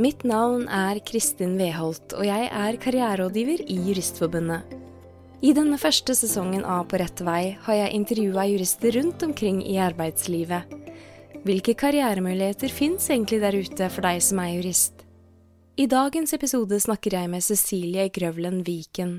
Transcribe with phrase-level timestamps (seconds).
[0.00, 4.70] Mitt navn er Kristin Weholt, og jeg er karriererådgiver i Juristforbundet.
[5.44, 9.76] I denne første sesongen av På rett vei har jeg intervjua jurister rundt omkring i
[9.84, 10.72] arbeidslivet.
[11.44, 15.04] Hvilke karrieremuligheter fins egentlig der ute for deg som er jurist?
[15.76, 19.18] I dagens episode snakker jeg med Cecilie Grøvlen Viken.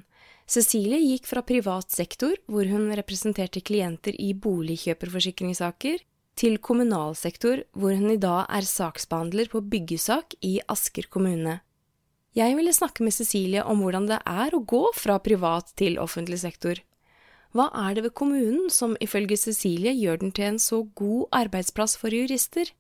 [0.50, 6.02] Cecilie gikk fra privat sektor, hvor hun representerte klienter i boligkjøperforsikringssaker,
[6.40, 11.60] til kommunal sektor, hvor hun i dag er saksbehandler på byggesak i Asker kommune.
[12.34, 16.40] Jeg ville snakke med Cecilie om hvordan det er å gå fra privat til offentlig
[16.42, 16.80] sektor.
[17.54, 21.94] Hva er det ved kommunen som ifølge Cecilie gjør den til en så god arbeidsplass
[22.02, 22.72] for jurister?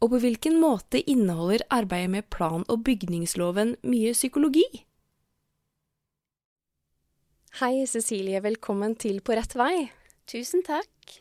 [0.00, 4.64] Og på hvilken måte inneholder arbeidet med plan- og bygningsloven mye psykologi?
[7.60, 8.40] Hei, Cecilie.
[8.40, 9.90] Velkommen til På rett vei.
[10.30, 11.20] Tusen takk.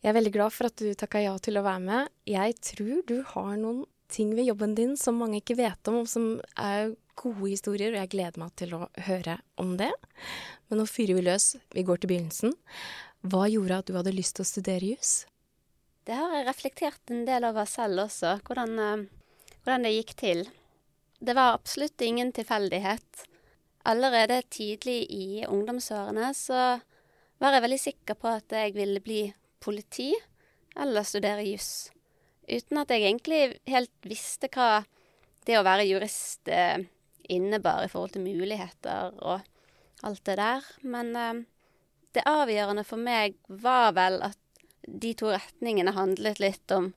[0.00, 2.12] Jeg er veldig glad for at du takka ja til å være med.
[2.24, 6.08] Jeg tror du har noen ting ved jobben din som mange ikke vet om, og
[6.08, 9.90] som er gode historier, og jeg gleder meg til å høre om det.
[10.68, 11.52] Men nå fyrer vi løs.
[11.76, 12.54] Vi går til begynnelsen.
[13.28, 15.12] Hva gjorde at du hadde lyst til å studere jus?
[16.08, 19.02] Det har jeg reflektert en del over selv også, hvordan, eh,
[19.60, 20.46] hvordan det gikk til.
[21.20, 23.26] Det var absolutt ingen tilfeldighet.
[23.84, 26.80] Allerede tidlig i ungdomsårene så
[27.40, 29.22] var jeg veldig sikker på at jeg ville bli
[29.60, 30.10] politi
[30.76, 31.90] eller studere juss.
[32.50, 34.82] Uten at jeg egentlig helt visste hva
[35.46, 36.82] det å være jurist eh,
[37.30, 39.46] innebar i forhold til muligheter og
[40.06, 40.66] alt det der.
[40.82, 41.42] Men eh,
[42.16, 44.38] det avgjørende for meg var vel at
[44.86, 46.90] de to retningene handlet litt om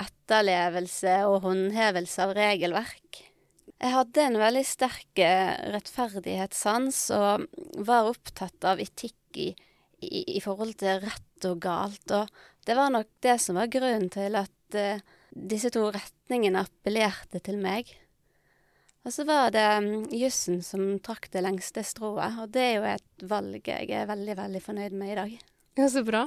[0.00, 3.22] etterlevelse og håndhevelse av regelverk.
[3.76, 7.46] Jeg hadde en veldig sterk eh, rettferdighetssans og
[7.86, 9.50] var opptatt av etikk i,
[10.02, 12.10] i, i forhold til rett og galt.
[12.14, 17.40] Og det var nok det som var grunnen til at uh, disse to retningene appellerte
[17.44, 17.90] til meg.
[19.06, 22.86] Og så var det um, jussen som trakk det lengste strået, og det er jo
[22.90, 25.36] et valg jeg er veldig, veldig fornøyd med i dag.
[25.78, 26.26] Ja, så bra.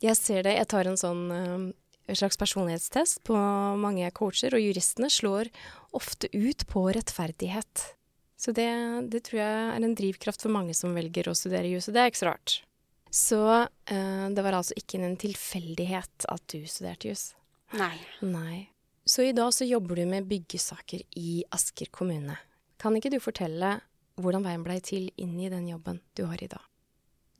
[0.00, 0.56] Jeg ser det.
[0.58, 1.70] Jeg tar en sånn uh,
[2.16, 3.36] slags personlighetstest på
[3.80, 5.48] mange coacher, og juristene slår
[5.96, 7.86] ofte ut på rettferdighet.
[8.40, 8.68] Så det,
[9.12, 12.02] det tror jeg er en drivkraft for mange som velger å studere jus, og det
[12.02, 12.60] er ikke så rart.
[13.10, 17.30] Så uh, det var altså ikke en tilfeldighet at du studerte jus.
[17.78, 17.96] Nei.
[18.22, 18.68] Nei.
[19.04, 22.36] Så i dag så jobber du med byggesaker i Asker kommune.
[22.78, 23.78] Kan ikke du fortelle
[24.20, 26.62] hvordan veien blei til inn i den jobben du har i dag?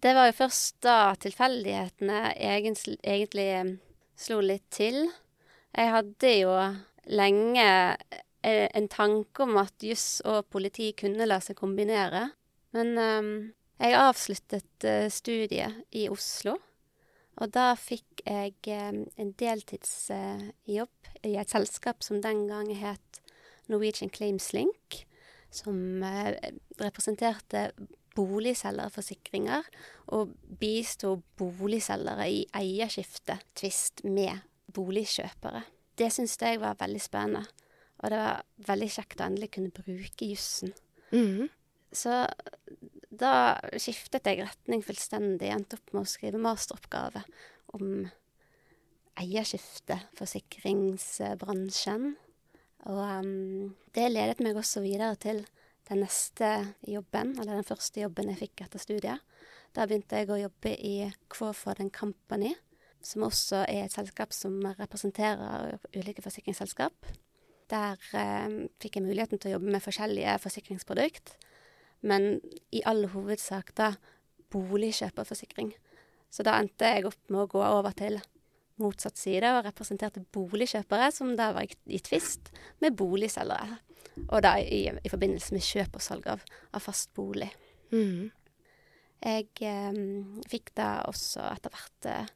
[0.00, 3.72] Det var jo først da tilfeldighetene egentlig, egentlig eh,
[4.16, 5.02] slo litt til.
[5.76, 6.54] Jeg hadde jo
[7.12, 7.66] lenge
[8.40, 12.30] eh, en tanke om at juss og politi kunne la seg kombinere.
[12.76, 13.32] Men um,
[13.80, 16.56] jeg avsluttet uh, studiet i Oslo,
[17.40, 23.22] og da fikk jeg um, en deltidsjobb uh, i et selskap som den gang het
[23.70, 25.04] Norwegian Claims Link,
[25.50, 26.02] som
[26.78, 27.70] representerte
[28.14, 29.66] boligselgerforsikringer
[30.14, 34.42] og bisto boligselgere i eierskiftetvist med
[34.74, 35.62] boligkjøpere.
[35.98, 37.44] Det syntes jeg var veldig spennende,
[38.00, 40.74] og det var veldig kjekt å endelig kunne bruke jussen.
[41.12, 41.50] Mm.
[41.92, 42.22] Så
[43.20, 43.32] da
[43.76, 45.50] skiftet jeg retning fullstendig.
[45.52, 47.22] Endte opp med å skrive masteroppgave
[47.76, 48.08] om
[49.20, 52.14] eierskifte, forsikringsbransjen.
[52.88, 55.42] Og um, det ledet meg også videre til
[55.90, 56.48] den neste
[56.86, 59.26] jobben, eller den første jobben jeg fikk etter studiet.
[59.76, 60.94] Da begynte jeg å jobbe i
[61.30, 62.54] Crawford Company,
[63.04, 67.12] som også er et selskap som representerer ulike forsikringsselskap.
[67.70, 71.36] Der eh, fikk jeg muligheten til å jobbe med forskjellige forsikringsprodukt
[72.00, 72.40] men
[72.72, 73.94] i all hovedsak da
[74.50, 75.72] boligkjøperforsikring.
[76.30, 78.20] Så da endte jeg opp med å gå over til
[78.80, 82.52] motsatt side og representerte boligkjøpere som da var i tvist
[82.82, 83.78] med boligselgere.
[84.28, 86.44] Og da i, i, forbindelse med kjøp og salg av,
[86.76, 87.50] av fast bolig.
[87.92, 88.30] Mm.
[89.20, 89.92] Jeg eh,
[90.48, 92.30] fikk da også etter hvert eh,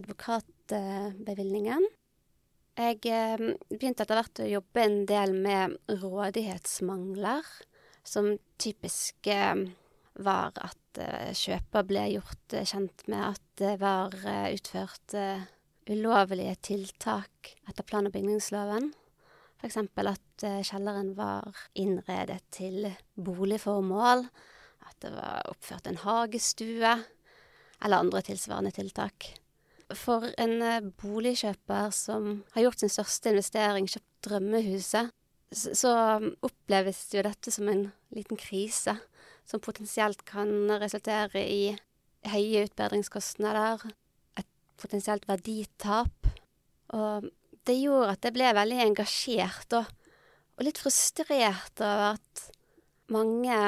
[0.00, 1.84] advokatbevilgningen.
[2.80, 3.36] Jeg eh,
[3.68, 7.44] begynte etter hvert å jobbe en del med rådighetsmangler
[8.04, 9.54] som typisk eh,
[10.22, 14.14] var at eh, kjøper ble gjort eh, kjent med at det var
[14.50, 15.14] utført
[15.86, 18.88] ulovlige tiltak etter plan- og bygningsloven.
[19.60, 19.76] F.eks.
[19.78, 24.24] at kjelleren var innredet til boligformål,
[24.88, 26.96] at det var oppført en hagestue,
[27.84, 29.28] eller andre tilsvarende tiltak.
[29.94, 35.12] For en boligkjøper som har gjort sin største investering, kjøpt drømmehuset,
[35.52, 35.92] så
[36.44, 38.96] oppleves jo dette som en liten krise,
[39.44, 41.62] som potensielt kan resultere i
[42.32, 43.82] høye utbedringskostnader,
[44.38, 44.48] et
[44.80, 46.30] potensielt verditap.
[46.96, 47.28] Og
[47.66, 49.90] det gjorde at jeg ble veldig engasjert og,
[50.56, 52.46] og litt frustrert over at
[53.12, 53.58] mange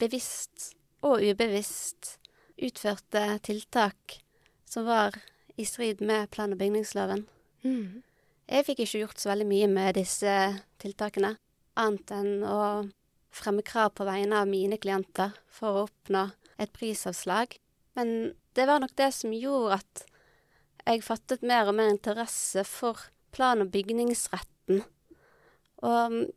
[0.00, 0.72] bevisst
[1.04, 2.16] og ubevisst
[2.64, 4.18] utførte tiltak
[4.68, 5.16] som var
[5.56, 7.26] i strid med plan- og bygningsloven.
[7.62, 8.02] Mm.
[8.44, 10.32] Jeg fikk ikke gjort så veldig mye med disse
[10.82, 11.34] tiltakene,
[11.80, 12.58] annet enn å
[13.34, 16.26] fremme krav på vegne av mine klienter for å oppnå
[16.60, 17.56] et prisavslag.
[17.96, 20.04] Men det var nok det som gjorde at
[20.84, 23.00] jeg fattet mer og mer interesse for
[23.34, 24.84] plan- og bygningsretten.
[25.84, 26.28] Og mm,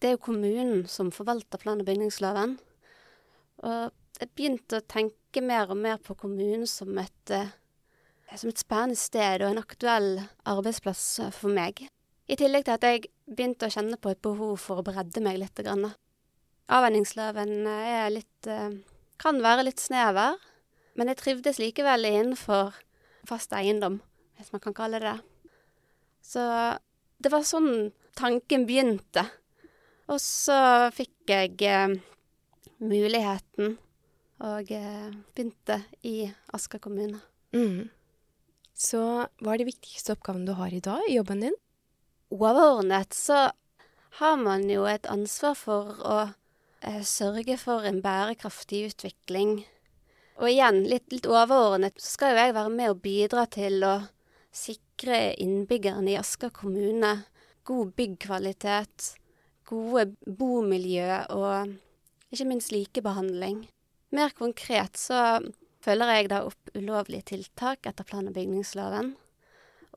[0.00, 2.58] det er jo kommunen som forvalter plan- og bygningsloven.
[3.64, 7.54] Og jeg begynte å tenke mer og mer på kommunen som et, eh,
[8.34, 10.08] som et spennende sted og en aktuell
[10.48, 11.84] arbeidsplass eh, for meg.
[12.28, 15.38] I tillegg til at jeg begynte å kjenne på et behov for å bredde meg
[15.42, 15.60] litt.
[16.72, 18.52] Avvenningsloven eh, er litt
[19.20, 20.36] kan være litt snever,
[20.98, 22.74] men jeg trivdes likevel innenfor
[23.28, 24.00] fast eiendom,
[24.36, 25.48] hvis man kan kalle det det.
[26.24, 26.42] Så
[27.20, 29.24] det var sånn tanken begynte.
[30.12, 31.96] Og så fikk jeg eh,
[32.84, 33.78] muligheten,
[34.44, 36.18] og eh, begynte i
[36.52, 37.22] Asker kommune.
[37.56, 37.88] Mm.
[38.74, 39.00] Så
[39.40, 41.58] hva er de viktigste oppgavene du har i dag i jobben din?
[42.34, 43.50] Overordnet så
[44.18, 46.16] har man jo et ansvar for å
[46.82, 49.62] eh, sørge for en bærekraftig utvikling.
[50.42, 53.94] Og igjen, litt, litt overordnet, så skal jo jeg være med og bidra til å
[54.54, 57.20] sikre innbyggerne i Asker kommune
[57.64, 59.14] god byggkvalitet,
[59.64, 63.64] gode bomiljø og ikke minst likebehandling.
[64.14, 65.40] Mer konkret så
[65.84, 69.14] følger jeg da opp ulovlige tiltak etter plan- og bygningsloven.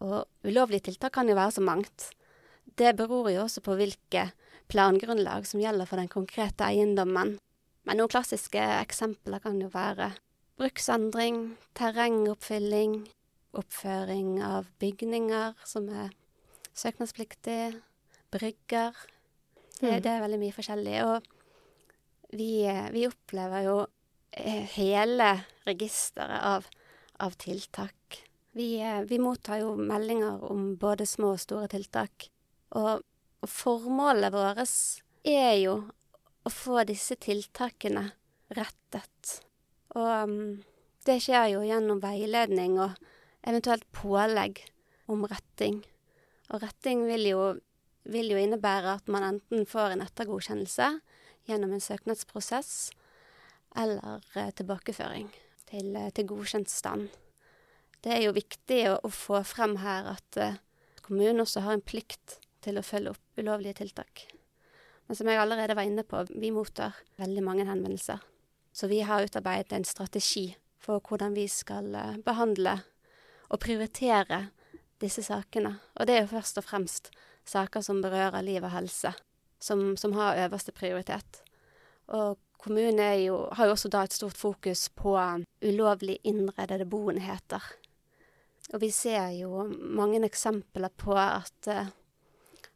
[0.04, 2.12] Og ulovlige tiltak kan jo være så mangt.
[2.78, 4.28] Det beror jo også på hvilke
[4.70, 7.38] plangrunnlag som gjelder for den konkrete eiendommen.
[7.88, 10.12] Men noen klassiske eksempler kan jo være
[10.60, 13.06] bruksendring, terrengoppfylling,
[13.58, 16.12] oppføring av bygninger som er
[16.78, 17.78] søknadspliktig,
[18.32, 18.94] brygger.
[19.80, 20.02] Det, Mm.
[20.02, 20.98] det er veldig mye forskjellig.
[21.06, 21.24] Og
[22.34, 23.97] vi, vi opplever jo eh,
[24.74, 25.30] hele
[25.68, 26.68] registeret av,
[27.24, 28.24] av tiltak.
[28.58, 32.30] Vi, eh, vi mottar jo meldinger om både små og store tiltak.
[32.78, 33.04] Og,
[33.48, 34.64] formålet vårt
[35.28, 35.76] er jo
[36.48, 38.08] å få disse tiltakene
[38.58, 39.34] rettet.
[39.94, 40.64] Og um,
[41.06, 42.98] det skjer jo gjennom veiledning og
[43.48, 44.64] eventuelt pålegg
[45.12, 45.84] om retting.
[46.50, 47.42] Og retting vil jo,
[48.10, 50.90] vil jo innebære at man enten får en ettergodkjennelse
[51.48, 52.90] gjennom en søknadsprosess,
[53.78, 55.30] eller eh, tilbakeføring
[55.70, 57.10] til, eh, til godkjent stand.
[58.04, 60.60] Det er jo viktig å, å få frem her at eh,
[61.06, 64.28] kommunen også har en plikt til å følge opp ulovlige tiltak.
[65.08, 68.24] Men som jeg allerede var inne på, vi mottar veldig mange henvendelser.
[68.76, 70.52] Så vi har utarbeidet en strategi
[70.84, 72.80] for hvordan vi skal eh, behandle
[73.48, 74.48] og prioritere
[75.02, 75.78] disse sakene.
[75.96, 77.12] Og det er jo først og fremst
[77.48, 79.14] saker som berører liv og helse,
[79.60, 81.42] som, som har øverste prioritet.
[82.12, 85.16] Og kommunen er jo, har jo også da et stort fokus på
[85.64, 87.64] ulovlig innredede boenheter.
[88.74, 91.92] Og vi ser jo mange eksempler på at, eh,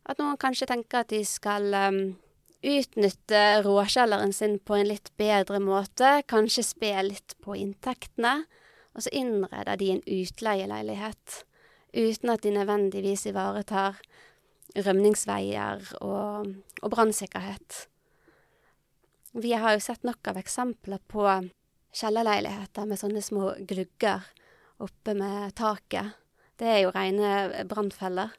[0.06, 2.02] at noen kanskje tenker at de skal um,
[2.64, 8.46] utnytte råkjelleren sin på en litt bedre måte, kanskje spe litt på inntektene,
[8.96, 11.42] og så innreder de en utleieleilighet
[11.92, 14.00] uten at de nødvendigvis ivaretar
[14.76, 17.88] rømningsveier og, og brannsikkerhet.
[19.32, 21.26] Vi har jo sett nok av eksempler på
[21.96, 24.26] kjellerleiligheter med sånne små glugger
[24.82, 26.18] oppe med taket.
[26.60, 28.34] Det er jo rene brannfeller.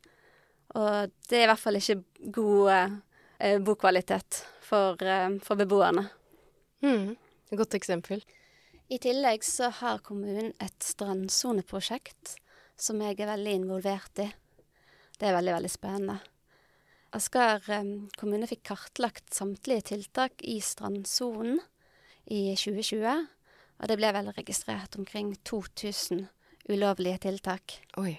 [0.76, 1.98] Og det er i hvert fall ikke
[2.32, 6.06] god eh, bokvalitet for, eh, for beboerne.
[6.84, 7.16] Mm.
[7.56, 8.22] Godt eksempel.
[8.88, 12.36] I tillegg så har kommunen et strandsoneprosjekt
[12.76, 14.28] som jeg er veldig involvert i.
[15.18, 16.18] Det er veldig, veldig spennende.
[17.12, 17.88] Asker eh,
[18.18, 21.60] kommune fikk kartlagt samtlige tiltak i strandsonen
[22.24, 23.26] i 2020,
[23.82, 26.26] og det ble vel registrert omkring 2000
[26.70, 27.80] ulovlige tiltak.
[28.00, 28.14] Oi.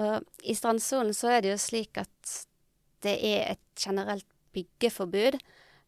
[0.00, 2.32] Og i strandsonen så er det jo slik at
[3.04, 5.38] det er et generelt byggeforbud,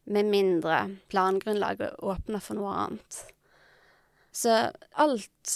[0.09, 0.77] med mindre
[1.11, 3.17] plangrunnlaget åpner for noe annet.
[4.33, 4.55] Så
[4.97, 5.53] alt,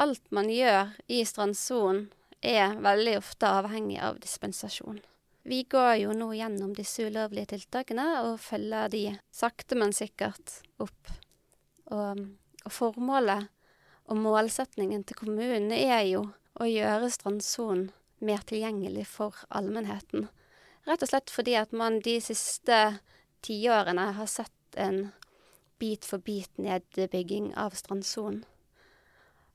[0.00, 2.06] alt man gjør i strandsonen
[2.40, 5.02] er veldig ofte avhengig av dispensasjon.
[5.50, 9.00] Vi går jo nå gjennom disse ulovlige tiltakene og følger de
[9.34, 11.10] sakte, men sikkert opp.
[11.90, 12.20] Og,
[12.62, 13.48] og formålet
[14.06, 17.88] og målsetningen til kommunen er jo å gjøre strandsonen
[18.22, 20.28] mer tilgjengelig for allmennheten.
[20.86, 22.78] Rett og slett fordi at man de siste
[23.42, 25.08] tiårene har sett en
[25.82, 28.44] bit for bit nedbygging av strandsonen.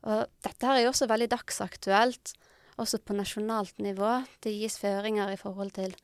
[0.06, 2.36] Og dette her er jo også veldig dagsaktuelt,
[2.82, 4.22] også på nasjonalt nivå.
[4.44, 5.96] Det gis føringer i forhold til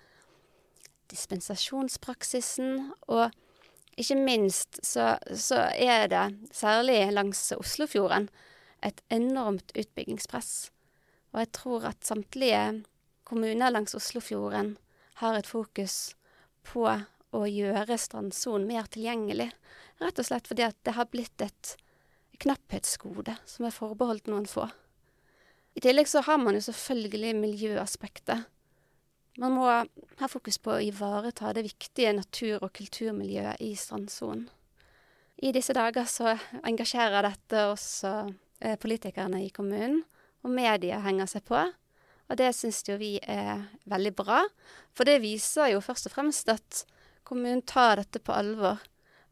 [1.12, 2.92] dispensasjonspraksisen.
[3.12, 3.32] Og
[4.00, 6.26] ikke minst så, så er det,
[6.56, 8.30] særlig langs Oslofjorden,
[8.84, 10.72] et enormt utbyggingspress.
[11.32, 12.84] Og jeg tror at samtlige
[13.28, 14.78] kommuner langs Oslofjorden
[15.22, 16.16] har et fokus
[16.68, 16.88] på
[17.32, 19.52] å gjøre strandsonen mer tilgjengelig.
[20.02, 21.76] Rett og slett fordi at det har blitt et
[22.42, 24.66] knapphetsgode som er forbeholdt noen få.
[25.76, 28.48] I tillegg så har man jo selvfølgelig miljøaspektet.
[29.40, 34.50] Man må ha fokus på å ivareta det viktige natur- og kulturmiljøet i strandsonen.
[35.42, 36.36] I disse dager så
[36.68, 38.12] engasjerer dette også
[38.60, 40.04] eh, politikerne i kommunen,
[40.44, 41.58] og media henger seg på.
[42.30, 44.44] Og det syns jo vi er veldig bra,
[44.94, 46.84] for det viser jo først og fremst at
[47.28, 48.84] kommunen tar dette på alvor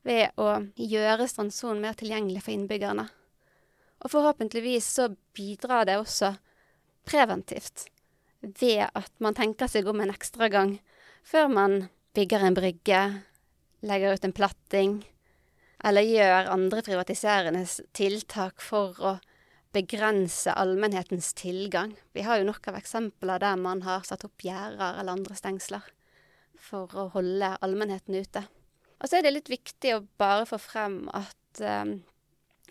[0.08, 3.06] ved å gjøre strandsonen mer tilgjengelig for innbyggerne.
[4.00, 6.34] Og forhåpentligvis så bidrar det også
[7.10, 7.88] preventivt
[8.40, 10.78] ved at man tenker seg om en ekstra gang
[11.28, 11.80] før man
[12.16, 13.02] bygger en brygge,
[13.86, 14.94] legger ut en platting,
[15.84, 17.64] eller gjør andre privatiserende
[17.96, 19.18] tiltak for å
[19.76, 21.94] begrense allmennhetens tilgang.
[22.16, 25.86] Vi har jo nok av eksempler der man har satt opp gjerder eller andre stengsler
[26.60, 28.44] for å holde allmennheten ute.
[29.00, 32.00] Og så er det litt viktig å bare få frem at um,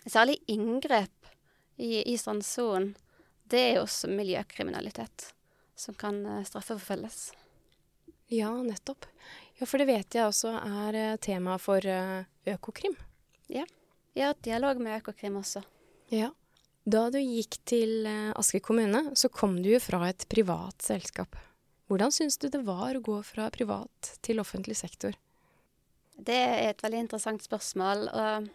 [0.07, 1.33] særlig inngrep
[1.77, 2.95] i, i strandsonen,
[3.49, 5.31] det er jo også miljøkriminalitet
[5.79, 7.31] som kan uh, straffeforfølges.
[8.35, 9.07] Ja, nettopp.
[9.59, 12.97] Ja, for det vet jeg også er uh, tema for uh, Økokrim.
[13.49, 13.65] Ja.
[14.13, 15.63] Vi har hatt dialog med Økokrim også.
[16.13, 16.33] Ja.
[16.89, 21.37] Da du gikk til Asker kommune, så kom du jo fra et privat selskap.
[21.89, 25.17] Hvordan syns du det var å gå fra privat til offentlig sektor?
[26.17, 28.49] Det er et veldig interessant spørsmål, og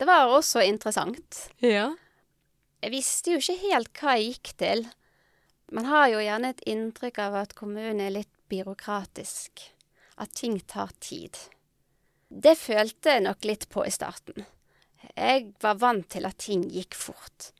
[0.00, 1.48] det var også interessant.
[1.62, 1.92] Ja.
[2.84, 4.84] Jeg visste jo ikke helt hva jeg gikk til.
[5.74, 9.64] Man har jo gjerne et inntrykk av at kommunen er litt byråkratisk.
[10.20, 11.38] At ting tar tid.
[12.28, 14.44] Det følte jeg nok litt på i starten.
[15.14, 17.50] Jeg var vant til at ting gikk fort.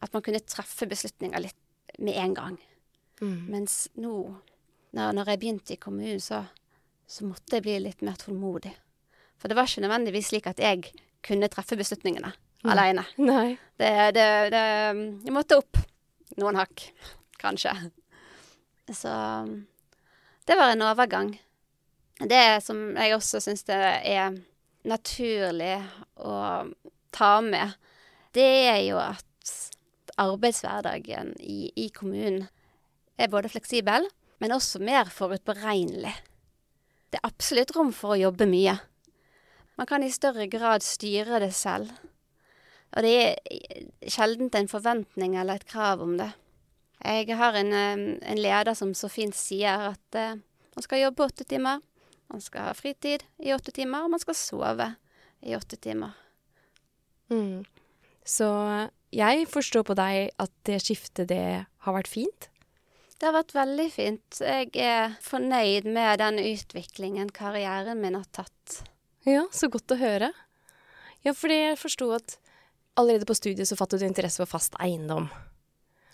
[0.00, 2.56] At man kunne treffe beslutninger litt med en gang.
[3.20, 3.40] Mm.
[3.52, 4.14] Mens nå,
[4.96, 6.44] når, når jeg begynte i kommunen, så
[7.10, 8.70] så måtte jeg bli litt mer tålmodig.
[9.40, 10.92] For det var ikke nødvendigvis slik at jeg
[11.26, 12.70] kunne treffe beslutningene mm.
[12.72, 13.04] aleine.
[13.80, 14.64] Det, det, det,
[15.26, 15.80] Jeg måtte opp
[16.40, 16.86] noen hakk,
[17.40, 17.74] kanskje.
[18.92, 19.12] Så
[20.46, 21.34] det var en overgang.
[22.20, 24.34] Det som jeg også syns det er
[24.88, 25.76] naturlig
[26.20, 26.34] å
[27.14, 27.76] ta med,
[28.36, 29.26] det er jo at
[30.20, 32.46] arbeidshverdagen i, i kommunen
[33.20, 34.06] er både fleksibel,
[34.40, 36.12] men også mer forutberegnelig.
[37.10, 38.76] Det er absolutt rom for å jobbe mye.
[39.80, 41.88] Man kan i større grad styre det selv.
[42.92, 46.28] Og det er sjelden en forventning eller et krav om det.
[47.00, 50.36] Jeg har en, en leder som så fint sier at uh,
[50.76, 51.80] man skal jobbe åtte timer,
[52.28, 54.90] man skal ha fritid i åtte timer, og man skal sove
[55.40, 56.12] i åtte timer.
[57.32, 57.64] Mm.
[58.20, 58.52] Så
[59.16, 62.50] jeg forstår på deg at det skiftet, det har vært fint?
[63.16, 64.44] Det har vært veldig fint.
[64.44, 68.82] Jeg er fornøyd med den utviklingen karrieren min har tatt.
[69.30, 70.32] Ja, så godt å høre.
[71.22, 72.38] Ja, fordi jeg forsto at
[72.98, 75.28] allerede på studiet så fattet du interesse for fast eiendom.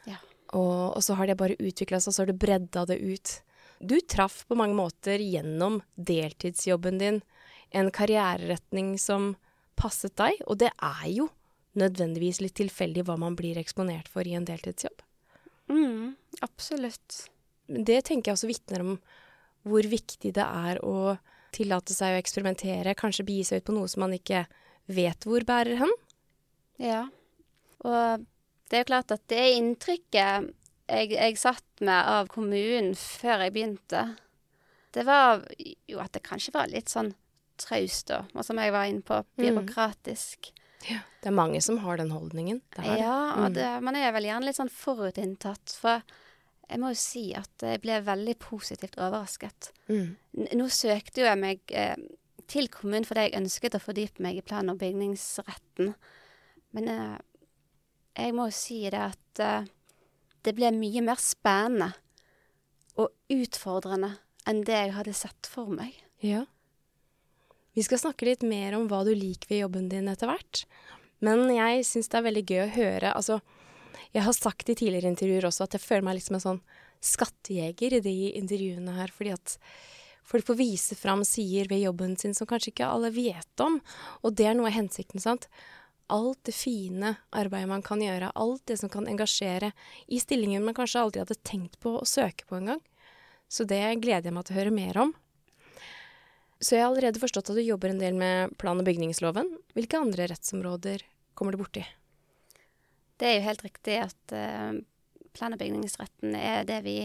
[0.07, 0.19] Ja.
[0.59, 3.39] Og, og så har det bare utvikla seg, så har du bredda det ut.
[3.79, 7.21] Du traff på mange måter gjennom deltidsjobben din
[7.77, 9.35] en karriereretning som
[9.77, 11.29] passet deg, og det er jo
[11.77, 15.03] nødvendigvis litt tilfeldig hva man blir eksponert for i en deltidsjobb.
[15.69, 16.15] Mm,
[16.47, 17.27] absolutt.
[17.67, 18.95] Det tenker jeg også vitner om
[19.67, 21.17] hvor viktig det er å
[21.57, 24.45] tillate seg å eksperimentere, kanskje begi seg ut på noe som man ikke
[24.93, 25.95] vet hvor bærer hen.
[26.83, 27.07] Ja.
[27.87, 28.27] Og
[28.69, 30.53] det er jo klart at det inntrykket
[30.87, 34.03] jeg, jeg satt med av kommunen før jeg begynte,
[34.95, 35.43] det var
[35.91, 37.13] jo at det kanskje var litt sånn
[37.61, 39.41] traust, da, og som jeg var inne på, mm.
[39.41, 40.51] byråkratisk.
[40.53, 40.63] Mm.
[40.87, 42.61] Ja, det er mange som har den holdningen.
[42.85, 43.55] ja, og mm.
[43.57, 45.75] det, man er vel gjerne litt sånn forutinntatt.
[45.81, 46.05] For
[46.67, 49.71] jeg må jo si at jeg ble veldig positivt overrasket.
[49.87, 50.17] Mm.
[50.59, 51.95] Nå søkte jo jeg meg eh,
[52.51, 55.95] til kommunen fordi jeg ønsket å fordype meg i plan- og bygningsretten.
[56.75, 57.15] Men eh,
[58.19, 59.71] jeg må jo si det at eh,
[60.47, 61.93] det ble mye mer spennende
[62.97, 65.95] og utfordrende enn det jeg hadde sett for meg.
[66.25, 66.47] Ja.
[67.77, 70.65] Vi skal snakke litt mer om hva du liker ved jobben din etter hvert.
[71.25, 73.39] Men jeg syns det er veldig gøy å høre Altså,
[74.15, 76.65] jeg har sagt i tidligere intervjuer også at jeg føler meg litt som en sånn
[77.05, 79.57] skattejeger i de intervjuene her, fordi at
[80.27, 83.79] folk får vise fram sider ved jobben sin som kanskje ikke alle vet om.
[84.27, 85.49] Og det er noe av hensikten, sant.
[86.13, 89.73] Alt det fine arbeidet man kan gjøre, alt det som kan engasjere
[90.07, 92.83] i stillingen man kanskje aldri hadde tenkt på å søke på engang.
[93.51, 95.15] Så det gleder jeg meg til å høre mer om.
[96.63, 99.51] Så jeg har allerede forstått at du jobber en del med plan- og bygningsloven.
[99.77, 101.05] Hvilke andre rettsområder
[101.37, 101.85] kommer du borti?
[103.17, 104.77] Det er jo helt riktig at uh,
[105.37, 106.99] plan- og bygningsretten er det vi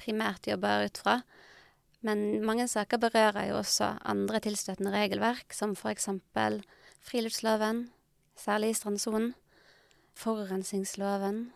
[0.00, 1.20] primært jobber ut fra.
[2.02, 6.08] Men mange saker berører jo også andre tilstøtende regelverk, som f.eks.
[7.02, 7.90] friluftsloven,
[8.34, 9.34] særlig i strandsonen,
[10.18, 11.52] forurensningsloven.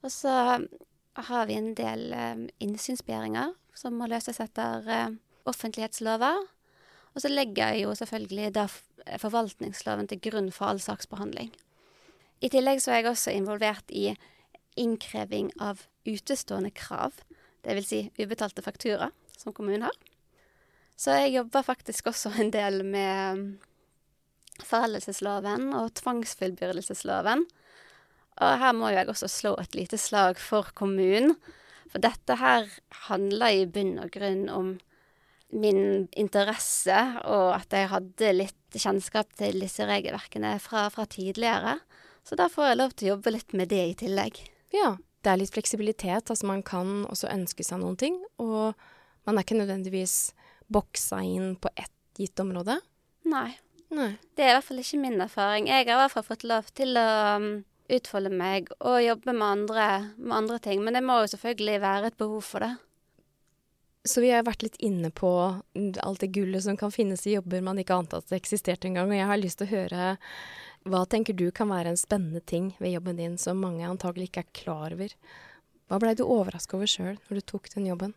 [0.00, 0.32] Og så
[1.14, 6.40] har vi en del eh, innsynsbegjæringer som må løses etter eh, offentlighetslover.
[7.14, 8.66] Og så legger jeg jo selvfølgelig da
[9.18, 11.50] forvaltningsloven til grunn for all saksbehandling.
[12.40, 14.10] I tillegg så er jeg også involvert i
[14.80, 17.18] innkreving av utestående krav
[17.66, 17.88] dvs.
[17.90, 19.96] Si ubetalte faktura, som kommunen har.
[20.96, 23.44] Så jeg jobber faktisk også en del med um,
[24.64, 27.46] foreldelsesloven og tvangsfullbyrdelsesloven.
[28.40, 31.36] Og her må jeg også slå et lite slag for kommunen.
[31.90, 32.68] For dette her
[33.08, 34.74] handler i bunn og grunn om
[35.50, 41.80] min interesse, og at jeg hadde litt kjennskap til disse regelverkene fra, fra tidligere.
[42.30, 44.36] Så da får jeg lov til å jobbe litt med det i tillegg.
[44.70, 44.92] Ja,
[45.26, 46.30] det er litt fleksibilitet.
[46.30, 48.78] Altså man kan også ønske seg noen ting, og
[49.26, 50.14] man er ikke nødvendigvis
[50.70, 52.76] boksa inn på ett gitt område.
[53.26, 53.48] Nei.
[53.90, 54.12] Nei.
[54.38, 55.66] Det er i hvert fall ikke min erfaring.
[55.66, 57.08] Jeg har i hvert fall fått lov til å
[57.42, 57.48] um,
[57.90, 60.86] utfolde meg og jobbe med andre, med andre ting.
[60.86, 62.70] Men det må jo selvfølgelig være et behov for det.
[64.06, 67.66] Så vi har vært litt inne på alt det gullet som kan finnes i jobber
[67.66, 69.10] man ikke ante at det eksisterte engang.
[69.10, 70.14] Og jeg har lyst til å høre
[70.88, 74.44] hva tenker du kan være en spennende ting ved jobben din som mange antagelig ikke
[74.46, 75.12] er klar over?
[75.90, 78.14] Hva blei du overraska over sjøl når du tok den jobben?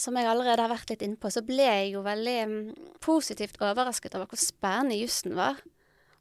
[0.00, 2.62] Som jeg allerede har vært litt innpå, så ble jeg jo veldig mm,
[3.04, 5.58] positivt overrasket over hvor spennende jussen var.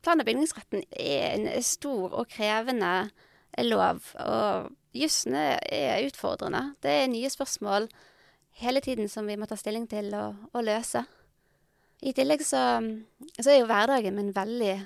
[0.03, 3.09] Plan- og bygningsretten er en stor og krevende
[3.63, 6.73] lov, og jussen er utfordrende.
[6.81, 7.87] Det er nye spørsmål
[8.59, 11.05] hele tiden som vi må ta stilling til og, og løse.
[11.99, 14.77] I tillegg så, mm, så er jo hverdagen min veldig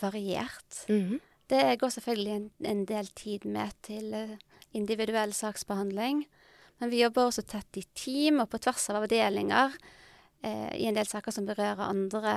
[0.00, 0.84] variert.
[0.88, 1.20] Mm -hmm.
[1.50, 4.38] Det går selvfølgelig en, en, del tid med til uh,
[4.72, 6.26] individuell saksbehandling.
[6.78, 9.74] Men vi jobber også tett i team og på tvers av avdelinger
[10.42, 12.34] eh, i en del saker som berører andre,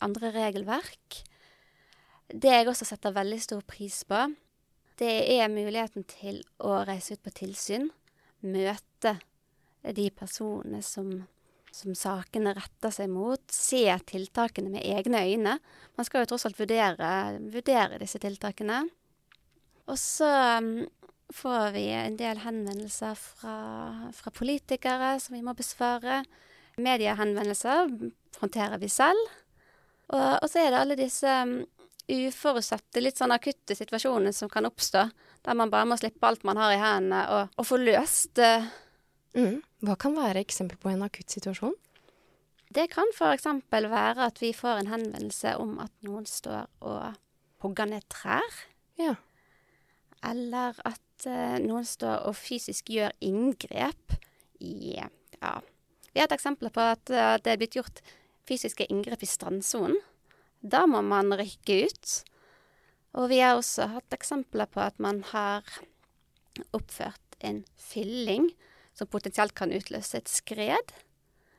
[0.00, 1.20] andre, regelverk.
[2.28, 4.24] Det jeg også setter veldig stor pris på,
[4.98, 7.90] det er muligheten til å reise ut på tilsyn.
[8.42, 9.18] Møte
[9.94, 11.24] de personene som
[11.74, 15.56] som sakene retter seg mot, se tiltakene med egne øyne.
[15.98, 17.08] Man skal jo tross alt vurdere,
[17.52, 18.84] vurdere disse tiltakene.
[19.90, 20.30] Og så
[20.62, 20.84] um,
[21.34, 23.56] får vi en del henvendelser fra,
[24.16, 26.22] fra politikere som vi må besvare.
[26.80, 27.90] Mediehenvendelser
[28.40, 29.34] håndterer vi selv.
[30.14, 31.58] Og, og, så er det alle disse um,
[32.04, 35.04] uforutsette, litt sånn akutte situasjonene som kan oppstå.
[35.44, 38.64] Der man bare må slippe alt man har i hendene, og, og få løst uh,
[39.34, 39.62] Mm.
[39.84, 41.74] Hva kan være eksempel på en akutt situasjon?
[42.74, 43.46] Det kan f.eks.
[43.70, 47.18] være at vi får en henvendelse om at noen står og
[47.62, 48.56] hogger ned trær.
[48.98, 49.14] Ja.
[50.24, 54.18] Eller at uh, noen står og fysisk gjør inngrep
[54.60, 55.58] i Ja.
[56.14, 58.00] Vi har et eksempel på at uh, det er blitt gjort
[58.48, 59.98] fysiske inngrep i strandsonen.
[60.62, 62.12] Da må man rykke ut.
[63.20, 65.66] Og vi har også hatt eksempler på at man har
[66.72, 68.48] oppført en fylling
[68.94, 70.94] som potensielt kan utløse et skred,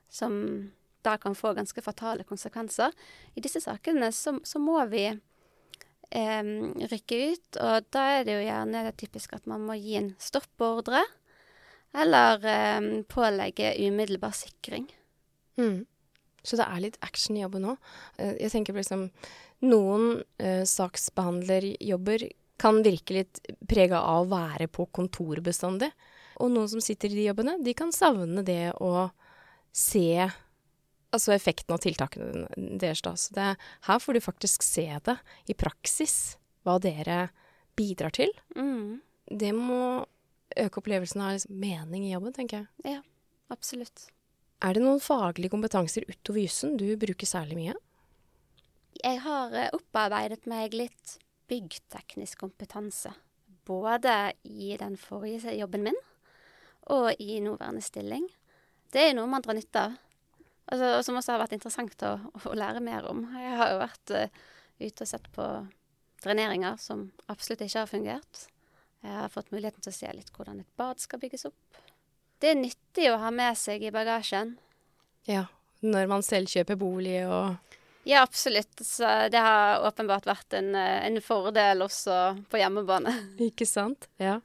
[0.09, 0.71] som
[1.05, 2.93] da kan få ganske fatale konsekvenser.
[3.35, 6.53] I disse sakene så, så må vi eh,
[6.91, 10.13] rykke ut, og da er det jo gjerne det typisk at man må gi en
[10.21, 11.03] stoppordre,
[11.95, 14.87] eller eh, pålegge umiddelbar sikring.
[15.59, 15.85] Mm.
[16.45, 17.91] Så det er litt action i jobben òg.
[18.21, 19.09] Eh, jeg tenker på liksom
[19.65, 22.27] Noen eh, saksbehandlerjobber
[22.61, 25.89] kan virke litt prega av å være på kontor bestandig.
[26.41, 29.09] Og noen som sitter i de jobbene, de kan savne det å
[29.75, 30.27] se
[31.15, 32.47] altså effekten av tiltakene
[32.79, 33.03] deres.
[33.05, 33.15] Da.
[33.19, 33.51] Så det,
[33.87, 35.17] her får du faktisk se det
[35.51, 37.29] i praksis, hva dere
[37.77, 38.31] bidrar til.
[38.57, 39.01] Mm.
[39.25, 40.05] Det må
[40.55, 42.97] øke opplevelsen av liksom, mening i jobben, tenker jeg.
[42.97, 43.01] Ja,
[43.53, 44.07] absolutt.
[44.63, 47.75] Er det noen faglige kompetanser utover jussen du bruker særlig mye?
[49.01, 51.17] Jeg har eh, opparbeidet meg litt
[51.51, 53.11] byggteknisk kompetanse.
[53.67, 55.99] Både i den forrige jobben min
[56.93, 58.27] og i nåværende stilling.
[58.93, 59.95] Det er noe man drar nytte av,
[60.71, 63.25] altså, og som også har vært interessant å, å, lære mer om.
[63.35, 64.43] Jeg har jo vært uh,
[64.79, 65.47] ute og sett på
[66.23, 68.45] dreneringer som absolutt ikke har fungert.
[69.05, 71.81] Jeg har fått muligheten til å se litt hvordan et bad skal bygges opp.
[72.41, 74.55] Det er nyttig å ha med seg i bagasjen.
[75.29, 75.45] Ja,
[75.85, 77.55] når man selv kjøper bolig og
[78.05, 78.77] Ja, absolutt.
[78.85, 83.13] Så det har åpenbart vært en, eh, en fordel også på hjemmebane.
[83.49, 84.05] Ikke sant.
[84.21, 84.39] Ja.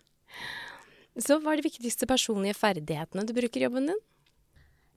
[1.21, 4.03] Så hva er de viktigste personlige ferdighetene du bruker i jobben din?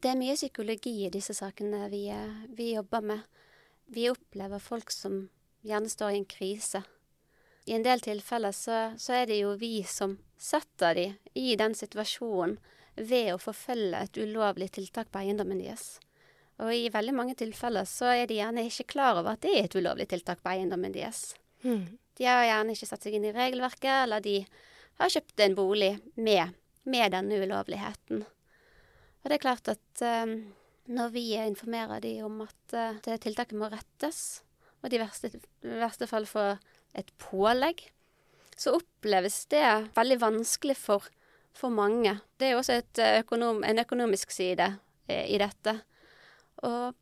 [0.04, 3.24] Det er mye psykologi i disse sakene vi, eh, vi jobber med.
[3.88, 5.30] Vi opplever folk som
[5.64, 6.84] gjerne står i en krise.
[7.66, 11.06] I en del tilfeller så, så er det jo vi som setter de
[11.40, 12.58] i den situasjonen
[12.96, 16.00] ved å forfølge et ulovlig tiltak på eiendommen deres.
[16.62, 19.66] Og i veldig mange tilfeller så er de gjerne ikke klar over at det er
[19.66, 21.34] et ulovlig tiltak på eiendommen deres.
[21.64, 21.98] Mm.
[22.20, 24.42] De har gjerne ikke satt seg inn i regelverket, eller de
[25.00, 26.54] har kjøpt en bolig med,
[26.84, 28.24] med denne ulovligheten.
[29.24, 30.36] Og det er klart at um,
[30.92, 34.44] når vi informerer de om at det tiltaket må rettes,
[34.84, 35.32] og de i verste,
[35.64, 36.58] verste fall får
[37.00, 37.86] et pålegg,
[38.58, 39.64] så oppleves det
[39.96, 41.08] veldig vanskelig for,
[41.56, 42.18] for mange.
[42.38, 42.82] Det er jo også
[43.24, 44.68] økonom, en økonomisk side
[45.08, 45.78] eh, i dette.
[46.64, 46.94] Og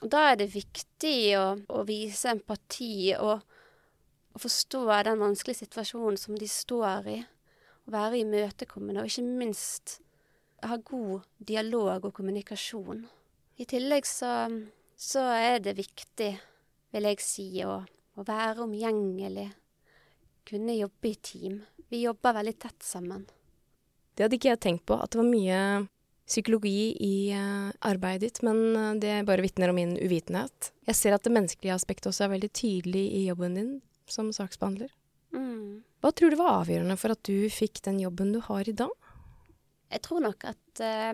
[0.00, 3.42] da er det viktig å, å vise empati og,
[4.32, 7.18] og, forstå den vanskelige situasjonen som de står i.
[7.90, 9.98] Være imøtekommende, og ikke minst
[10.62, 13.06] ha god dialog og kommunikasjon.
[13.60, 14.46] I tillegg så,
[14.96, 16.34] så er det viktig,
[16.94, 17.80] vil jeg si, å
[18.20, 19.48] å være omgjengelig.
[20.48, 21.60] Kunne jobbe i team.
[21.90, 23.26] Vi jobber veldig tett sammen.
[24.14, 25.60] Det hadde ikke jeg tenkt på, at det var mye
[26.30, 30.70] psykologi i uh, arbeidet ditt, men uh, det bare vitner om min uvitenhet.
[30.86, 33.72] Jeg ser at det menneskelige aspektet også er veldig tydelig i jobben din
[34.10, 34.92] som saksbehandler.
[35.34, 35.82] Mm.
[36.00, 38.92] Hva tror du var avgjørende for at du fikk den jobben du har i dag?
[39.90, 41.12] Jeg tror nok at eh,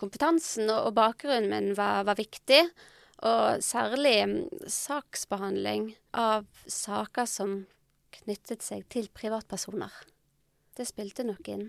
[0.00, 2.62] kompetansen og, og bakgrunnen min var, var viktig.
[3.24, 7.60] Og særlig mm, saksbehandling av saker som
[8.20, 9.92] knyttet seg til privatpersoner.
[10.76, 11.68] Det spilte nok inn.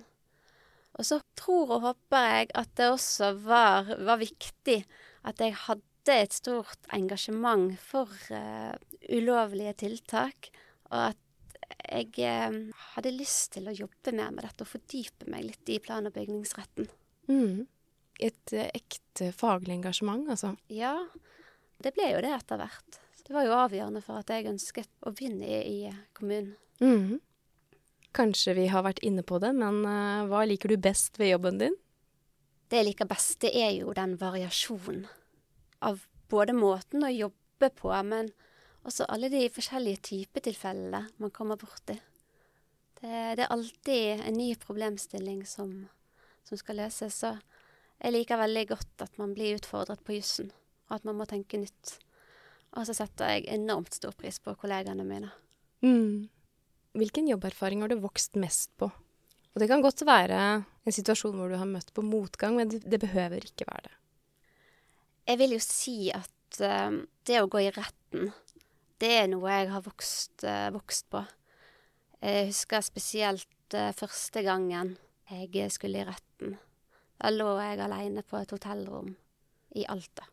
[0.99, 4.81] Og så tror og håper jeg at det også var, var viktig
[5.27, 8.73] at jeg hadde et stort engasjement for uh,
[9.07, 10.49] ulovlige tiltak,
[10.91, 11.19] og at
[11.79, 12.57] jeg uh,
[12.95, 16.15] hadde lyst til å jobbe mer med dette og fordype meg litt i plan- og
[16.15, 16.89] bygningsretten.
[17.31, 17.67] Mm.
[18.21, 20.53] Et uh, ekte faglig engasjement, altså?
[20.71, 20.95] Ja,
[21.81, 23.01] det ble jo det etter hvert.
[23.21, 26.55] Det var jo avgjørende for at jeg ønsket å begynne i, i kommunen.
[26.81, 27.19] Mm.
[28.17, 31.62] Kanskje vi har vært inne på det, men uh, hva liker du best ved jobben
[31.62, 31.77] din?
[32.71, 35.05] Det jeg liker best, det er jo den variasjonen
[35.84, 38.29] av både måten å jobbe på, men
[38.87, 41.97] også alle de forskjellige typetilfellene man kommer borti.
[43.01, 45.73] Det, det er alltid en ny problemstilling som,
[46.45, 47.35] som skal løses, så
[48.01, 50.51] jeg liker veldig godt at man blir utfordret på jussen
[50.91, 51.95] og at man må tenke nytt.
[52.75, 55.31] Og så setter jeg enormt stor pris på kollegaene mine.
[55.83, 56.27] Mm.
[56.99, 58.89] Hvilken jobberfaring har du vokst mest på?
[59.51, 62.99] Og det kan godt være en situasjon hvor du har møtt på motgang, men det
[62.99, 63.95] behøver ikke være det.
[65.31, 68.31] Jeg vil jo si at uh, det å gå i retten,
[69.01, 71.23] det er noe jeg har vokst, uh, vokst på.
[72.21, 74.95] Jeg husker spesielt uh, første gangen
[75.31, 76.57] jeg skulle i retten.
[77.21, 79.13] Da lå jeg aleine på et hotellrom
[79.79, 80.25] i Alta.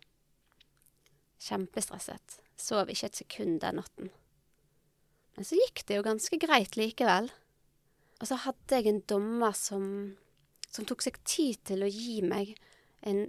[1.39, 2.41] Kjempestresset.
[2.59, 4.11] Sov ikke et sekund den natten.
[5.37, 7.29] Men så gikk det jo ganske greit likevel.
[8.19, 9.85] Og så hadde jeg en dommer som,
[10.67, 12.57] som tok seg tid til å gi meg
[13.07, 13.29] en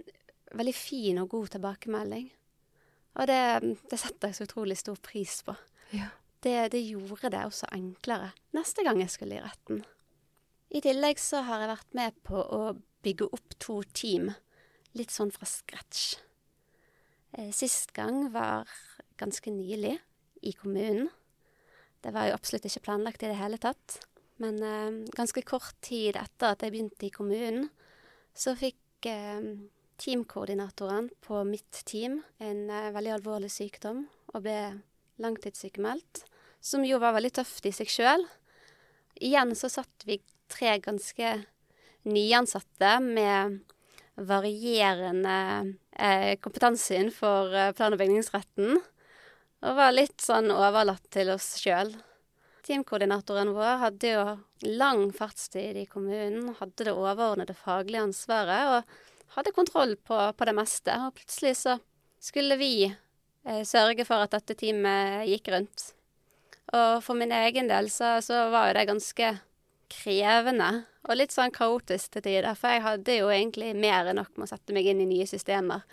[0.58, 2.26] veldig fin og god tilbakemelding.
[3.18, 3.40] Og det,
[3.90, 5.54] det setter jeg så utrolig stor pris på.
[5.94, 6.12] Ja.
[6.40, 9.82] Det, det, gjorde det også enklere neste gang jeg skulle i retten.
[10.70, 12.60] I tillegg så har jeg vært med på å
[13.04, 14.30] bygge opp to team,
[14.96, 16.20] litt sånn fra scratch.
[17.34, 18.70] Eh, sist gang var
[19.20, 19.98] ganske nylig,
[20.40, 21.10] i kommunen.
[22.00, 23.98] Det var jo absolutt ikke planlagt i det hele tatt.
[24.40, 27.68] Men eh, ganske kort tid etter at jeg begynte i kommunen,
[28.32, 29.52] så fikk eh,
[30.00, 34.58] teamkoordinatoren på mitt team en eh, veldig alvorlig sykdom og ble
[35.20, 36.24] langtidssykemeldt.
[36.60, 38.24] Som jo var veldig tøft i seg sjøl.
[39.20, 40.18] Igjen så satt vi
[40.50, 41.34] tre ganske
[42.08, 43.60] nyansatte med
[44.20, 45.38] varierende
[45.92, 48.80] eh, kompetanse innenfor eh, plan- og bygningsretten.
[49.60, 51.92] Og var litt sånn overlatt til oss sjøl.
[52.64, 54.24] Teamkoordinatoren vår hadde jo
[54.76, 58.98] lang fartstid i kommunen, hadde det overordnede faglige ansvaret og
[59.36, 60.96] hadde kontroll på, på det meste.
[61.06, 61.78] Og plutselig så
[62.20, 65.90] skulle vi eh, sørge for at dette teamet gikk rundt.
[66.76, 69.30] Og for min egen del så, så var jo det ganske
[69.90, 70.70] krevende
[71.08, 72.52] og litt sånn kaotisk til tider.
[72.58, 75.26] For jeg hadde jo egentlig mer enn nok med å sette meg inn i nye
[75.28, 75.86] systemer.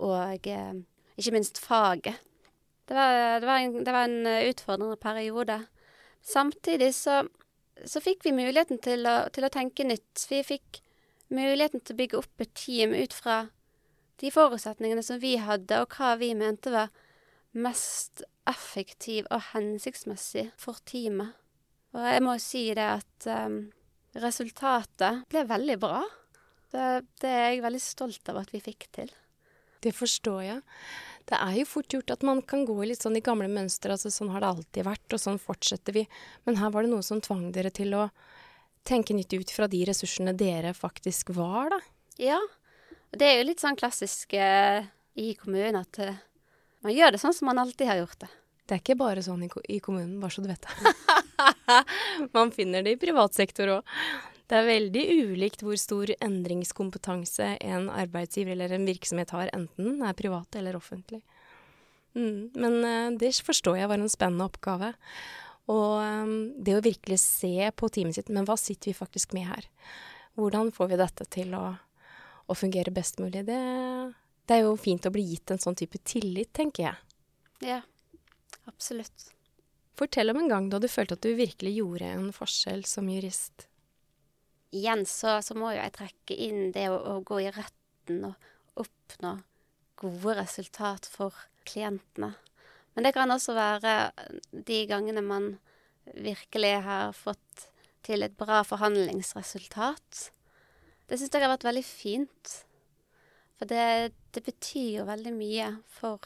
[0.00, 0.74] Og eh,
[1.20, 2.20] ikke minst faget.
[2.90, 5.60] Det var, det, var en, det var, en, utfordrende periode.
[6.26, 7.20] Samtidig så,
[7.86, 10.24] så fikk vi muligheten til å, til å, tenke nytt.
[10.26, 10.80] Vi fikk
[11.34, 13.40] muligheten til å bygge opp et team ut fra
[14.20, 16.90] de forutsetningene som vi hadde, og hva vi mente var
[17.56, 21.36] mest effektiv og hensiktsmessig for teamet.
[21.96, 23.62] Og jeg må si det at um,
[24.14, 26.04] resultatet ble veldig bra.
[26.70, 26.84] Det,
[27.22, 29.10] det er jeg veldig stolt av at vi fikk til.
[29.82, 30.60] Det forstår jeg.
[31.30, 34.12] Det er jo fort gjort at man kan gå litt sånn i gamle mønstre, altså
[34.12, 36.04] sånn har det alltid vært, og sånn fortsetter vi.
[36.46, 38.08] Men her var det noe som tvang dere til å
[38.86, 41.80] tenke nytt ut fra de ressursene dere faktisk var, da.
[42.20, 42.40] Ja.
[43.10, 44.86] Det er jo litt sånn klassisk eh,
[45.18, 46.20] i kommunen at eh,
[46.84, 48.30] man gjør det sånn som man alltid har gjort det.
[48.64, 50.92] Det er ikke bare sånn i, i kommunen, bare så du vet det.
[52.36, 53.94] man finner det i privat sektor òg.
[54.50, 60.06] Det er veldig ulikt hvor stor endringskompetanse en arbeidsgiver eller en virksomhet har, enten den
[60.06, 61.20] er privat eller offentlig.
[62.18, 64.90] Mm, men uh, det forstår jeg var en spennende oppgave.
[65.70, 69.46] Og um, det å virkelig se på teamet sitt, men hva sitter vi faktisk med
[69.50, 69.68] her?
[70.38, 71.64] Hvordan får vi dette til å,
[72.50, 73.44] å fungere best mulig?
[73.46, 73.60] Det,
[74.50, 77.16] det er jo fint å bli gitt en sånn type tillit, tenker jeg.
[77.66, 77.80] Ja,
[78.70, 79.30] absolutt.
[80.00, 83.70] Fortell om en gang da du følte at du virkelig gjorde en forskjell som jurist
[84.70, 88.80] igjen så, så, må jo jeg trekke inn det å, å, gå i retten og
[88.80, 89.36] oppnå
[90.00, 91.34] gode resultat for
[91.68, 92.32] klientene.
[92.94, 93.94] Men det kan også være
[94.50, 95.52] de gangene man
[96.10, 97.68] virkelig har fått
[98.06, 100.30] til et bra forhandlingsresultat.
[101.06, 102.54] Det syns jeg har vært veldig fint.
[103.58, 106.24] For det, det betyr jo veldig mye for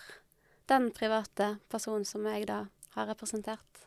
[0.71, 2.63] den private personen som jeg da
[2.95, 3.85] har representert.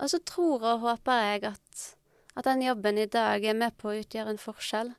[0.00, 1.84] Og så tror og håper jeg at
[2.36, 4.92] at den jobben i dag er med på å utgjøre en forskjell.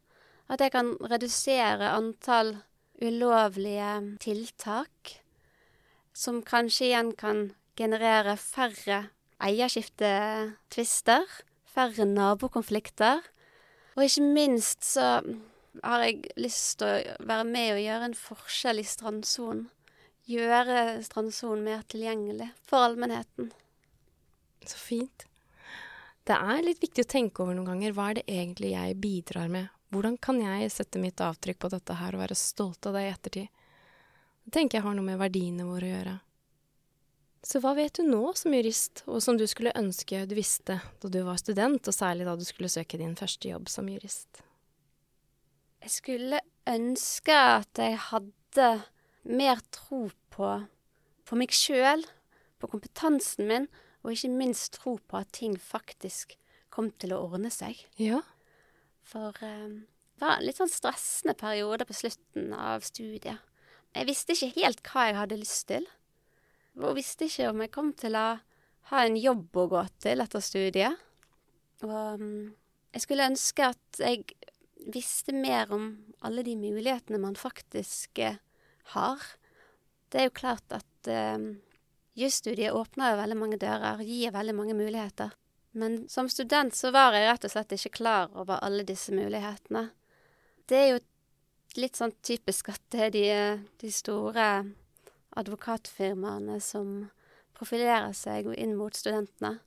[0.50, 2.56] At jeg kan redusere antall
[2.98, 3.92] ulovlige
[4.24, 5.20] tiltak,
[6.18, 9.04] som kanskje igjen kan generere færre
[9.44, 11.26] eierskiftetvister,
[11.70, 13.22] færre nabokonflikter.
[13.98, 15.22] Og ikke minst så
[15.84, 19.68] har jeg lyst til å være med og gjøre en forskjell i strandsonen.
[20.28, 23.54] Gjøre strandsonen mer tilgjengelig for allmennheten.
[24.68, 25.28] Så fint.
[26.28, 27.94] Det er litt viktig å tenke over noen ganger.
[27.96, 29.70] Hva er det egentlig jeg bidrar med?
[29.94, 33.14] Hvordan kan jeg sette mitt avtrykk på dette her og være stolt av det i
[33.14, 33.54] ettertid?
[34.48, 36.12] Det tenker jeg har noe med verdiene våre å gjøre.
[37.44, 41.10] Så hva vet du nå som jurist, og som du skulle ønske du visste da
[41.12, 44.40] du var student, og særlig da du skulle søke din første jobb som jurist?
[45.84, 48.70] Jeg skulle ønske at jeg hadde
[49.28, 50.54] mer tro på,
[51.28, 52.08] på meg sjøl,
[52.58, 53.68] på kompetansen min,
[54.08, 56.38] og ikke minst tro på at ting faktisk
[56.72, 57.84] kom til å ordne seg.
[58.00, 58.24] Ja.
[59.04, 59.84] For um,
[60.16, 63.44] det var en litt sånn stressende periode på slutten av studiet.
[63.96, 65.88] Jeg visste ikke helt hva jeg hadde lyst til.
[66.78, 68.28] Og visste ikke om jeg kom til å
[68.92, 71.06] ha en jobb å gå til etter studiet.
[71.86, 72.52] Og um,
[72.94, 74.26] jeg skulle ønske at jeg
[74.94, 75.90] visste mer om
[76.26, 78.38] alle de mulighetene man faktisk uh,
[78.94, 79.26] har.
[80.08, 81.50] Det er jo klart at uh,
[82.18, 85.36] Jusstudiet åpner jo veldig mange dører, gir veldig mange muligheter.
[85.78, 89.84] Men som student så var jeg rett og slett ikke klar over alle disse mulighetene.
[90.66, 91.04] Det er jo
[91.78, 93.28] litt sånn typisk at det er de,
[93.82, 94.48] de store
[95.38, 97.08] advokatfirmaene som
[97.58, 99.58] profilerer seg inn mot studentene.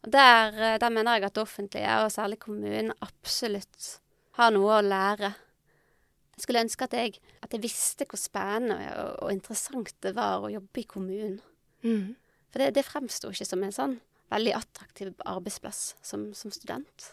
[0.00, 4.00] Og der, der mener jeg at det offentlige, og særlig kommunen, absolutt
[4.38, 5.32] har noe å lære.
[6.36, 10.40] Jeg skulle ønske at jeg, at jeg visste hvor spennende og, og interessant det var
[10.40, 11.40] å jobbe i kommunen.
[11.84, 12.14] Mm.
[12.50, 13.98] For det, det fremsto ikke som en sånn
[14.30, 17.10] veldig attraktiv arbeidsplass som, som, student.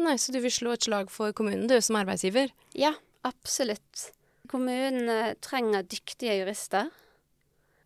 [0.00, 2.52] Nei, så du vil slå et slag for kommunen, du, som arbeidsgiver?
[2.78, 2.94] Ja,
[3.28, 4.06] absolutt.
[4.48, 6.88] Kommunen eh, trenger dyktige jurister.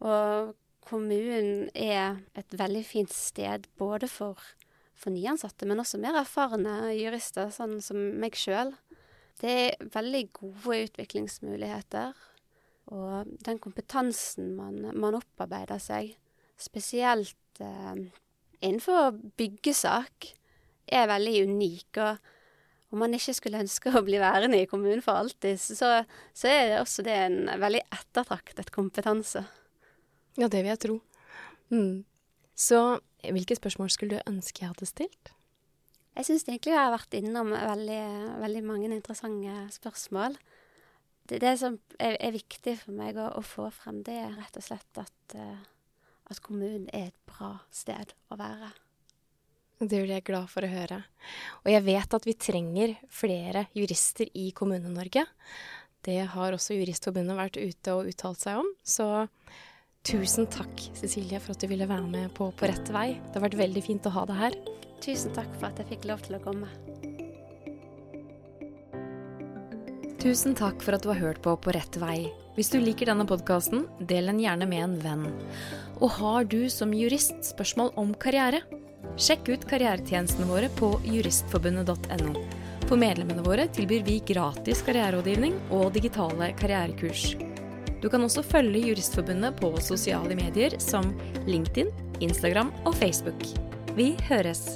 [0.04, 4.38] Og kommunen er et veldig fint sted både for,
[4.94, 8.70] for nyansatte, men også mer erfarne jurister, sånn som meg sjøl.
[9.40, 12.14] Det er veldig gode utviklingsmuligheter.
[12.94, 16.14] Og den kompetansen man, man opparbeider seg,
[16.60, 18.06] spesielt eh,
[18.60, 20.30] innenfor byggesak,
[20.86, 22.00] er veldig unik.
[22.04, 25.92] Og om man ikke skulle ønske å bli værende i kommunen for alltid, så,
[26.36, 29.44] så er det også det en veldig ettertraktet kompetanse.
[30.38, 30.98] Ja, det vil jeg tro.
[31.74, 32.04] Mm.
[32.54, 32.80] Så
[33.24, 35.32] hvilke spørsmål skulle du ønske jeg hadde stilt?
[36.14, 38.02] Jeg syns egentlig jeg har vært innom veldig,
[38.38, 40.36] veldig mange interessante spørsmål
[41.28, 44.58] det, det som er, er, viktig for meg å, å, få frem, det er rett
[44.60, 45.62] og slett at, uh,
[46.30, 48.70] at kommunen er et bra sted å være.
[49.82, 51.00] Det blir jeg glad for å høre.
[51.64, 55.24] Og jeg vet at vi trenger flere jurister i Kommune-Norge.
[56.04, 58.68] Det har også Juristforbundet vært ute og uttalt seg om.
[58.84, 59.26] Så
[60.06, 63.16] tusen takk, Cecilie, for at du ville være med på På rett vei.
[63.18, 64.58] Det har vært veldig fint å ha deg her.
[65.04, 66.70] Tusen takk for at jeg fikk lov til å komme.
[70.22, 72.30] Tusen takk for at du har hørt på På rett vei.
[72.54, 75.26] Hvis du liker denne podkasten, del den gjerne med en venn.
[75.98, 78.62] Og har du som jurist spørsmål om karriere?
[79.16, 82.34] Sjekk ut karrieretjenestene våre på juristforbundet.no.
[82.84, 87.32] For medlemmene våre tilbyr vi gratis karriererådgivning og digitale karrierekurs.
[88.04, 91.14] Du kan også følge Juristforbundet på sosiale medier som
[91.48, 91.88] LinkedIn,
[92.20, 93.46] Instagram og Facebook.
[93.96, 94.74] Vi høres!